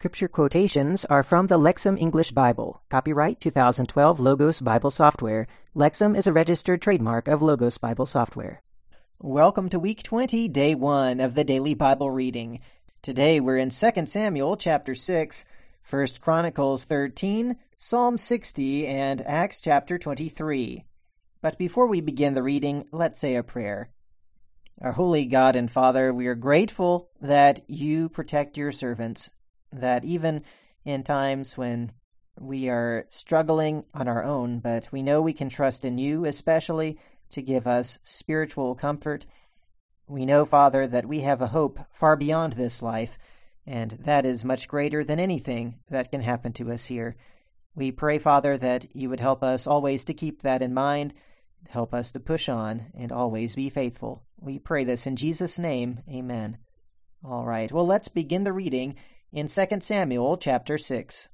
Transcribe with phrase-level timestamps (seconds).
[0.00, 2.80] Scripture quotations are from the Lexham English Bible.
[2.88, 5.46] Copyright 2012 Logos Bible Software.
[5.76, 8.62] Lexham is a registered trademark of Logos Bible Software.
[9.18, 12.60] Welcome to week 20, day 1 of the daily Bible reading.
[13.02, 15.44] Today we're in 2 Samuel chapter 6,
[15.90, 20.82] 1 Chronicles 13, Psalm 60, and Acts chapter 23.
[21.42, 23.90] But before we begin the reading, let's say a prayer.
[24.80, 29.30] Our holy God and Father, we are grateful that you protect your servants
[29.72, 30.42] that even
[30.84, 31.92] in times when
[32.38, 36.98] we are struggling on our own, but we know we can trust in you, especially
[37.30, 39.26] to give us spiritual comfort.
[40.06, 43.18] We know, Father, that we have a hope far beyond this life,
[43.66, 47.16] and that is much greater than anything that can happen to us here.
[47.74, 51.14] We pray, Father, that you would help us always to keep that in mind,
[51.68, 54.24] help us to push on, and always be faithful.
[54.38, 56.00] We pray this in Jesus' name.
[56.10, 56.58] Amen.
[57.22, 58.96] All right, well, let's begin the reading
[59.32, 61.28] in 2 Samuel chapter 6.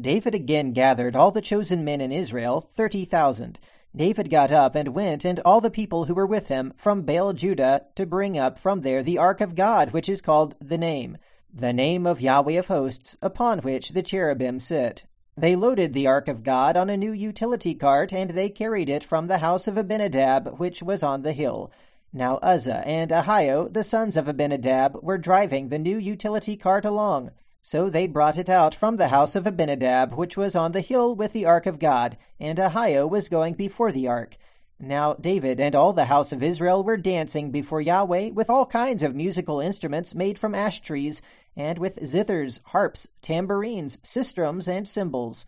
[0.00, 3.58] David again gathered all the chosen men in Israel, thirty thousand.
[3.94, 7.32] David got up and went, and all the people who were with him, from Baal
[7.32, 11.18] Judah, to bring up from there the ark of God, which is called the Name,
[11.52, 15.04] the name of Yahweh of hosts, upon which the cherubim sit.
[15.36, 19.04] They loaded the ark of God on a new utility cart, and they carried it
[19.04, 21.70] from the house of Abinadab, which was on the hill.
[22.12, 27.32] Now Uzzah and Ahio, the sons of Abinadab, were driving the new utility cart along.
[27.60, 31.14] So they brought it out from the house of Abinadab, which was on the hill
[31.14, 34.38] with the ark of God, and Ahio was going before the ark.
[34.80, 39.02] Now David and all the house of Israel were dancing before Yahweh with all kinds
[39.02, 41.20] of musical instruments made from ash trees,
[41.56, 45.44] and with zithers, harps, tambourines, sistrums, and cymbals.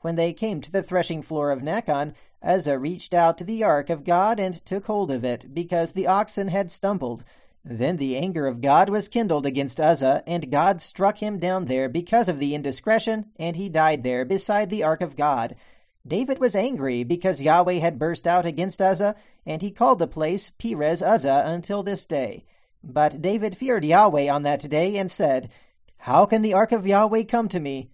[0.00, 2.12] When they came to the threshing floor of Nacon,
[2.44, 6.06] Uzzah reached out to the ark of God and took hold of it, because the
[6.06, 7.24] oxen had stumbled.
[7.64, 11.88] Then the anger of God was kindled against Uzzah, and God struck him down there
[11.88, 15.56] because of the indiscretion, and he died there beside the ark of God.
[16.06, 20.50] David was angry because Yahweh had burst out against Uzzah, and he called the place
[20.50, 22.44] Perez Uzzah until this day.
[22.82, 25.50] But David feared Yahweh on that day and said,
[25.96, 27.88] How can the ark of Yahweh come to me?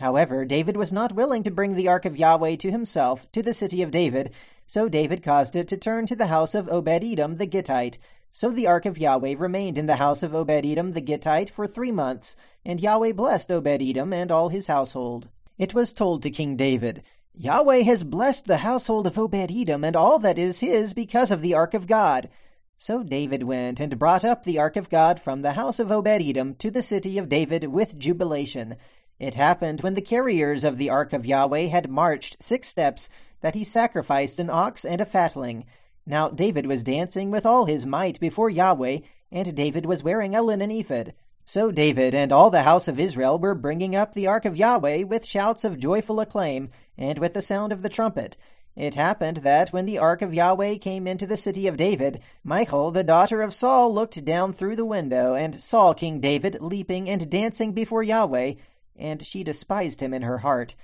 [0.00, 3.52] However, David was not willing to bring the ark of Yahweh to himself, to the
[3.52, 4.30] city of David,
[4.66, 7.98] so David caused it to turn to the house of Obed Edom the Gittite.
[8.32, 11.66] So the ark of Yahweh remained in the house of Obed Edom the Gittite for
[11.66, 12.34] three months,
[12.64, 15.28] and Yahweh blessed Obed Edom and all his household.
[15.58, 17.02] It was told to King David,
[17.34, 21.42] Yahweh has blessed the household of Obed Edom and all that is his because of
[21.42, 22.30] the ark of God.
[22.78, 26.08] So David went and brought up the ark of God from the house of Obed
[26.08, 28.76] Edom to the city of David with jubilation.
[29.20, 33.10] It happened when the carriers of the ark of Yahweh had marched six steps
[33.42, 35.66] that he sacrificed an ox and a fatling.
[36.06, 40.40] Now David was dancing with all his might before Yahweh, and David was wearing a
[40.40, 41.12] linen ephod.
[41.44, 45.02] So David and all the house of Israel were bringing up the ark of Yahweh
[45.02, 48.38] with shouts of joyful acclaim, and with the sound of the trumpet.
[48.74, 52.90] It happened that when the ark of Yahweh came into the city of David, Michal,
[52.90, 57.28] the daughter of Saul, looked down through the window, and saw King David leaping and
[57.28, 58.54] dancing before Yahweh,
[59.00, 60.76] and she despised him in her heart.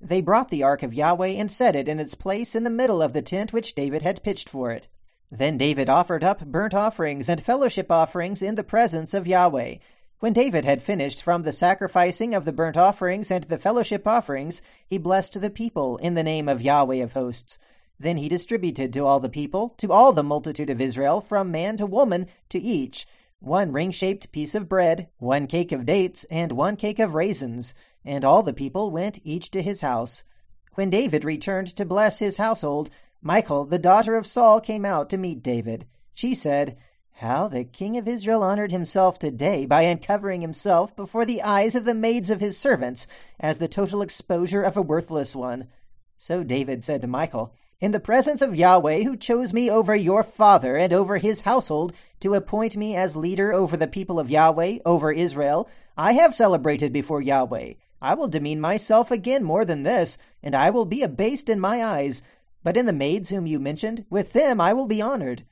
[0.00, 3.00] They brought the ark of Yahweh and set it in its place in the middle
[3.00, 4.88] of the tent which David had pitched for it.
[5.30, 9.76] Then David offered up burnt offerings and fellowship offerings in the presence of Yahweh.
[10.18, 14.60] When David had finished from the sacrificing of the burnt offerings and the fellowship offerings,
[14.86, 17.58] he blessed the people in the name of Yahweh of hosts.
[17.98, 21.76] Then he distributed to all the people, to all the multitude of Israel, from man
[21.78, 23.06] to woman, to each,
[23.42, 27.74] one ring shaped piece of bread, one cake of dates, and one cake of raisins,
[28.04, 30.22] and all the people went each to his house.
[30.74, 32.88] When David returned to bless his household,
[33.20, 35.86] Michal, the daughter of Saul, came out to meet David.
[36.14, 36.76] She said,
[37.14, 41.84] How the king of Israel honored himself today by uncovering himself before the eyes of
[41.84, 43.08] the maids of his servants,
[43.40, 45.66] as the total exposure of a worthless one.
[46.16, 47.52] So David said to Michal,
[47.82, 51.92] in the presence of Yahweh, who chose me over your father and over his household
[52.20, 56.92] to appoint me as leader over the people of Yahweh, over Israel, I have celebrated
[56.92, 57.72] before Yahweh.
[58.00, 61.84] I will demean myself again more than this, and I will be abased in my
[61.84, 62.22] eyes.
[62.62, 65.44] But in the maids whom you mentioned, with them I will be honored.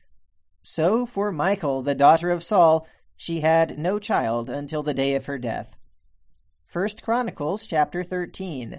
[0.62, 2.86] So for Michal, the daughter of Saul,
[3.16, 5.76] she had no child until the day of her death.
[6.64, 8.78] First Chronicles chapter 13.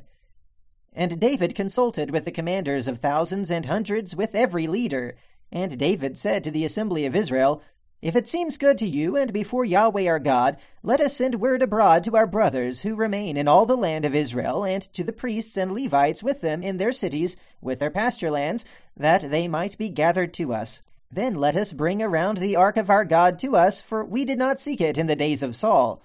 [0.93, 5.15] And David consulted with the commanders of thousands and hundreds, with every leader.
[5.49, 7.61] And David said to the assembly of Israel,
[8.01, 11.61] If it seems good to you, and before Yahweh our God, let us send word
[11.61, 15.13] abroad to our brothers who remain in all the land of Israel, and to the
[15.13, 18.65] priests and Levites with them in their cities, with their pasture lands,
[18.97, 20.81] that they might be gathered to us.
[21.09, 24.37] Then let us bring around the ark of our God to us, for we did
[24.37, 26.01] not seek it in the days of Saul.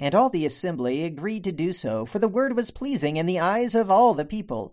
[0.00, 3.40] And all the assembly agreed to do so, for the word was pleasing in the
[3.40, 4.72] eyes of all the people.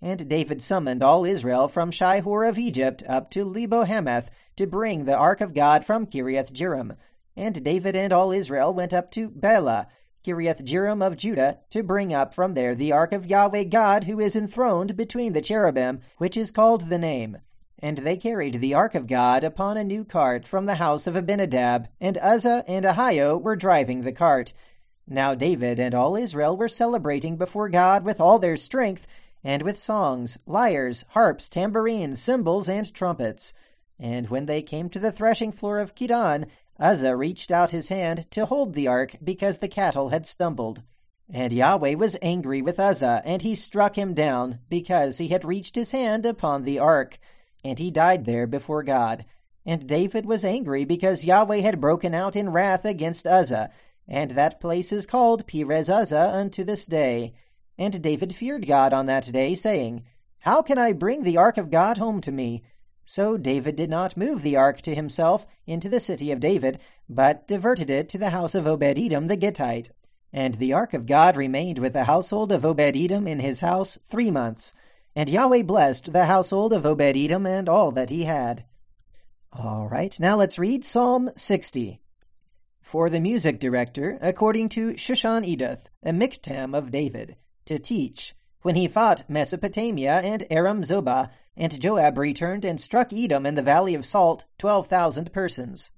[0.00, 5.04] And David summoned all Israel from Shihor of Egypt up to Lebo Hamath to bring
[5.04, 6.96] the ark of God from Kiriath Jearim.
[7.36, 9.88] And David and all Israel went up to Baalah,
[10.24, 14.20] Kiriath Jearim of Judah, to bring up from there the ark of Yahweh God, who
[14.20, 17.38] is enthroned between the cherubim, which is called the name.
[17.82, 21.16] And they carried the ark of God upon a new cart from the house of
[21.16, 24.52] Abinadab, and Uzzah and Ahio were driving the cart.
[25.08, 29.06] Now David and all Israel were celebrating before God with all their strength,
[29.42, 33.54] and with songs, lyres, harps, tambourines, cymbals, and trumpets.
[33.98, 36.46] And when they came to the threshing floor of Kidon,
[36.78, 40.82] Uzzah reached out his hand to hold the ark because the cattle had stumbled.
[41.32, 45.76] And Yahweh was angry with Uzzah, and he struck him down because he had reached
[45.76, 47.18] his hand upon the ark
[47.64, 49.24] and he died there before God.
[49.66, 53.70] And David was angry because Yahweh had broken out in wrath against Uzzah,
[54.08, 57.34] and that place is called Perez Uzzah unto this day.
[57.78, 60.04] And David feared God on that day, saying,
[60.40, 62.62] How can I bring the ark of God home to me?
[63.04, 66.78] So David did not move the ark to himself into the city of David,
[67.08, 69.90] but diverted it to the house of Obed Edom the Gittite.
[70.32, 73.98] And the ark of God remained with the household of Obed Edom in his house
[74.04, 74.74] three months.
[75.14, 78.64] And Yahweh blessed the household of Obed Edom and all that he had.
[79.52, 82.00] All right, now let's read Psalm 60.
[82.80, 87.36] For the music director, according to Shushan Eduth, a miktam of David,
[87.66, 93.46] to teach, when he fought Mesopotamia and Aram Zobah, and Joab returned and struck Edom
[93.46, 95.90] in the valley of Salt, twelve thousand persons.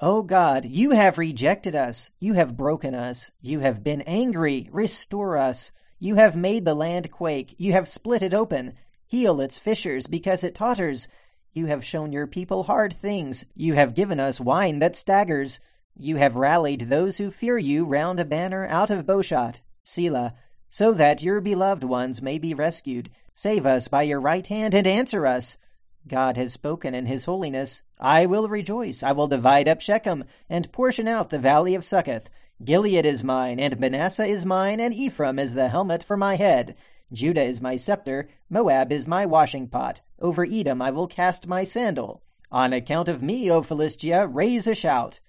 [0.00, 5.36] O God, you have rejected us, you have broken us, you have been angry, restore
[5.36, 5.72] us.
[5.98, 7.54] You have made the land quake.
[7.58, 8.74] You have split it open.
[9.06, 11.08] Heal its fissures because it totters.
[11.52, 13.44] You have shown your people hard things.
[13.54, 15.60] You have given us wine that staggers.
[15.96, 19.60] You have rallied those who fear you round a banner out of bowshot.
[19.82, 20.34] Selah.
[20.70, 23.10] So that your beloved ones may be rescued.
[23.34, 25.56] Save us by your right hand and answer us.
[26.06, 27.82] God has spoken in his holiness.
[27.98, 29.02] I will rejoice.
[29.02, 32.30] I will divide up Shechem and portion out the valley of Succoth.
[32.64, 36.74] Gilead is mine, and Manasseh is mine, and Ephraim is the helmet for my head.
[37.12, 40.00] Judah is my scepter, Moab is my washing pot.
[40.18, 42.20] Over Edom I will cast my sandal.
[42.50, 45.20] On account of me, O Philistia, raise a shout.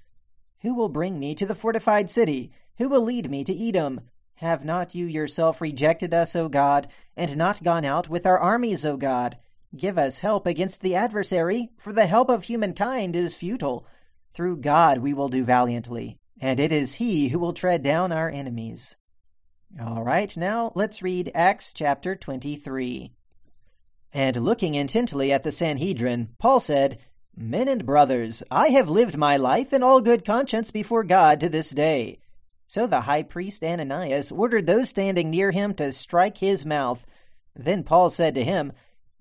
[0.62, 2.52] Who will bring me to the fortified city?
[2.80, 4.02] Who will lead me to Edom?
[4.36, 8.84] Have not you yourself rejected us, O God, and not gone out with our armies,
[8.88, 9.38] O God?
[9.78, 13.86] Give us help against the adversary, for the help of humankind is futile.
[14.34, 18.30] Through God we will do valiantly and it is he who will tread down our
[18.30, 18.96] enemies.
[19.80, 23.12] All right, now let's read Acts chapter 23.
[24.12, 27.00] And looking intently at the Sanhedrin, Paul said,
[27.36, 31.50] Men and brothers, I have lived my life in all good conscience before God to
[31.50, 32.20] this day.
[32.68, 37.06] So the high priest Ananias ordered those standing near him to strike his mouth.
[37.56, 38.74] Then Paul said to him,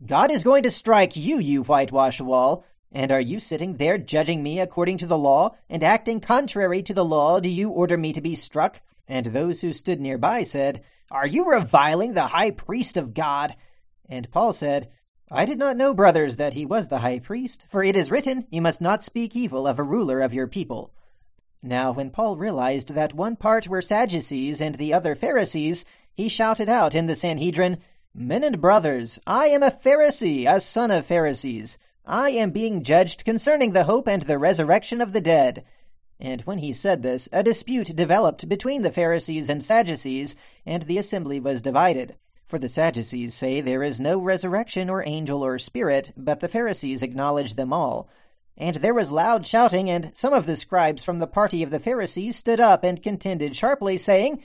[0.05, 2.65] God is going to strike you, you whitewash wall.
[2.91, 6.95] And are you sitting there judging me according to the law, and acting contrary to
[6.95, 8.81] the law do you order me to be struck?
[9.07, 13.57] And those who stood nearby said, Are you reviling the high priest of God?
[14.09, 14.89] And Paul said,
[15.31, 18.47] I did not know, brothers, that he was the high priest, for it is written,
[18.51, 20.95] You must not speak evil of a ruler of your people.
[21.63, 25.85] Now, when Paul realized that one part were Sadducees and the other Pharisees,
[26.15, 27.79] he shouted out in the Sanhedrin,
[28.15, 31.77] Men and brothers, I am a Pharisee, a son of Pharisees.
[32.11, 35.63] I am being judged concerning the hope and the resurrection of the dead.
[36.19, 40.35] And when he said this, a dispute developed between the Pharisees and Sadducees,
[40.65, 42.17] and the assembly was divided.
[42.47, 47.03] For the Sadducees say there is no resurrection or angel or spirit, but the Pharisees
[47.03, 48.09] acknowledge them all.
[48.57, 51.79] And there was loud shouting, and some of the scribes from the party of the
[51.79, 54.43] Pharisees stood up and contended sharply, saying,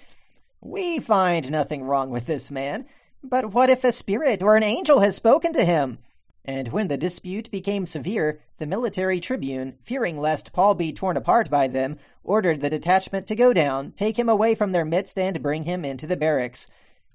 [0.59, 2.87] We find nothing wrong with this man.
[3.23, 5.99] But what if a spirit or an angel has spoken to him?
[6.45, 11.49] And when the dispute became severe, the military tribune, fearing lest Paul be torn apart
[11.49, 15.41] by them, ordered the detachment to go down, take him away from their midst, and
[15.41, 16.67] bring him into the barracks.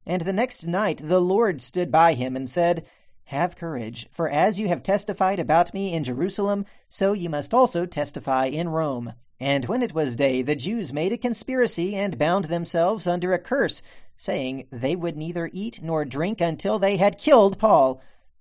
[0.06, 2.86] And the next night the Lord stood by him and said,
[3.24, 7.84] Have courage, for as you have testified about me in Jerusalem, so you must also
[7.84, 9.12] testify in Rome.
[9.38, 13.38] And when it was day, the Jews made a conspiracy and bound themselves under a
[13.38, 13.82] curse,
[14.16, 18.00] saying they would neither eat nor drink until they had killed Paul.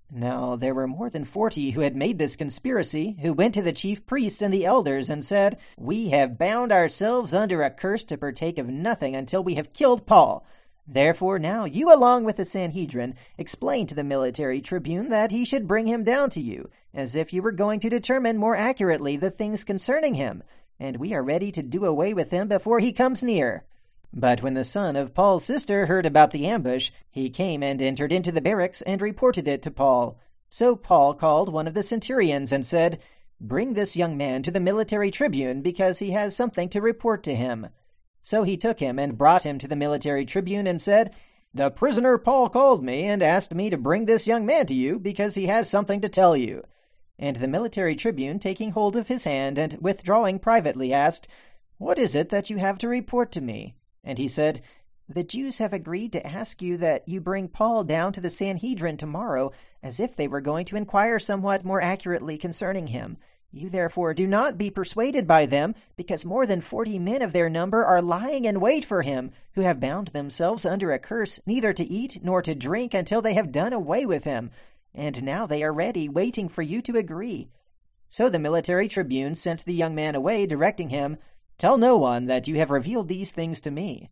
[0.10, 3.74] Now there were more than forty who had made this conspiracy, who went to the
[3.74, 8.18] chief priests and the elders and said, We have bound ourselves under a curse to
[8.18, 10.46] partake of nothing until we have killed Paul.
[10.88, 15.68] Therefore now you along with the Sanhedrin explain to the military tribune that he should
[15.68, 19.30] bring him down to you, as if you were going to determine more accurately the
[19.30, 20.42] things concerning him.
[20.80, 23.66] and we are ready to do away with him before he comes near.
[24.20, 28.12] But when the son of Paul's sister heard about the ambush, he came and entered
[28.12, 30.18] into the barracks and reported it to Paul.
[30.50, 33.00] So Paul called one of the centurions and said,
[33.40, 37.36] Bring this young man to the military tribune, because he has something to report to
[37.36, 37.68] him.
[38.24, 41.14] So he took him and brought him to the military tribune and said,
[41.54, 44.98] The prisoner Paul called me and asked me to bring this young man to you,
[44.98, 46.64] because he has something to tell you.
[47.20, 51.28] And the military tribune, taking hold of his hand and withdrawing privately, asked,
[51.78, 53.76] What is it that you have to report to me?
[54.08, 54.62] And he said,
[55.10, 58.96] The Jews have agreed to ask you that you bring Paul down to the Sanhedrin
[58.96, 59.52] tomorrow,
[59.84, 63.18] as if they were going to inquire somewhat more accurately concerning him.
[63.52, 67.50] You therefore do not be persuaded by them, because more than forty men of their
[67.50, 71.74] number are lying in wait for him, who have bound themselves under a curse neither
[71.74, 74.52] to eat nor to drink until they have done away with him.
[74.96, 77.50] And now they are ready, waiting for you to agree.
[78.08, 81.18] So the military tribune sent the young man away, directing him,
[81.58, 84.10] Tell no one that you have revealed these things to me.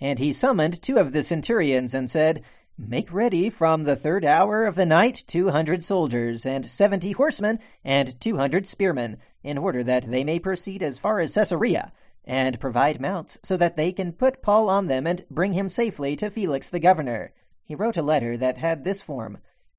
[0.00, 2.42] And he summoned two of the centurions and said,
[2.78, 7.58] Make ready from the third hour of the night two hundred soldiers, and seventy horsemen,
[7.82, 11.90] and two hundred spearmen, in order that they may proceed as far as Caesarea,
[12.24, 16.16] and provide mounts, so that they can put Paul on them and bring him safely
[16.16, 17.32] to Felix the governor.
[17.64, 19.38] He wrote a letter that had this form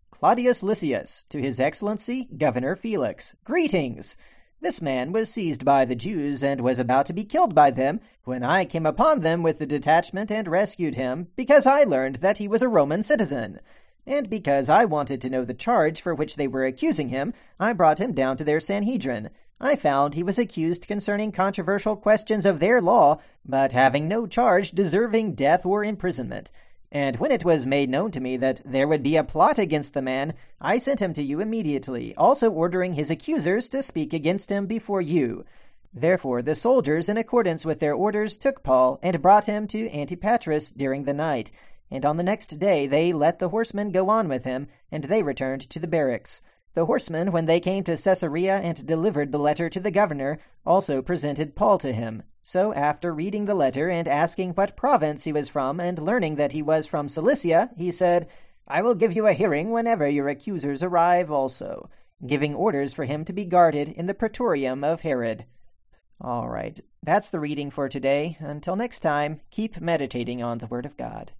[0.10, 4.18] Claudius Lysias, to His Excellency Governor Felix, greetings!
[4.60, 8.00] This man was seized by the Jews and was about to be killed by them
[8.24, 12.40] when I came upon them with the detachment and rescued him because I learned that
[12.40, 13.60] he was a Roman citizen.
[14.08, 17.74] And because I wanted to know the charge for which they were accusing him, I
[17.74, 19.30] brought him down to their Sanhedrin.
[19.62, 24.72] I found he was accused concerning controversial questions of their law, but having no charge
[24.72, 26.50] deserving death or imprisonment.
[26.92, 29.94] And when it was made known to me that there would be a plot against
[29.94, 34.50] the man, I sent him to you immediately, also ordering his accusers to speak against
[34.50, 35.44] him before you.
[35.94, 40.72] Therefore the soldiers, in accordance with their orders, took Paul and brought him to Antipatris
[40.72, 41.52] during the night.
[41.92, 45.24] And on the next day they let the horsemen go on with him, and they
[45.24, 46.42] returned to the barracks.
[46.74, 51.02] The horsemen, when they came to Caesarea and delivered the letter to the governor, also
[51.02, 52.24] presented Paul to him.
[52.50, 56.54] So, after reading the letter and asking what province he was from, and learning that
[56.54, 58.30] he was from Cilicia, he said,
[58.66, 61.90] I will give you a hearing whenever your accusers arrive also,
[62.26, 65.44] giving orders for him to be guarded in the praetorium of Herod.
[66.22, 68.38] All right, that's the reading for today.
[68.40, 71.34] Until next time, keep meditating on the Word of God.